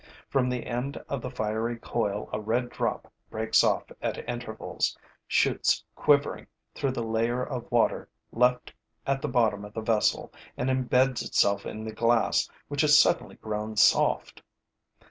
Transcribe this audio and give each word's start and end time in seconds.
From 0.31 0.49
the 0.49 0.65
end 0.65 0.97
of 1.07 1.21
the 1.21 1.29
fiery 1.29 1.77
coil 1.77 2.27
a 2.33 2.41
red 2.41 2.69
drop 2.71 3.13
breaks 3.29 3.63
off 3.63 3.83
at 4.01 4.27
intervals, 4.27 4.97
shoots 5.27 5.83
quivering 5.93 6.47
through 6.73 6.93
the 6.93 7.03
layer 7.03 7.43
of 7.43 7.71
water 7.71 8.09
left 8.31 8.73
at 9.05 9.21
the 9.21 9.27
bottom 9.29 9.63
of 9.63 9.75
the 9.75 9.81
vessel 9.81 10.33
and 10.57 10.71
embeds 10.71 11.23
itself 11.23 11.67
in 11.67 11.83
the 11.83 11.93
glass 11.93 12.49
which 12.67 12.81
has 12.81 12.97
suddenly 12.97 13.35
grown 13.35 13.75
soft. 13.77 14.41